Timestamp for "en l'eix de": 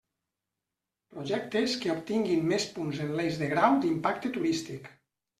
3.03-3.51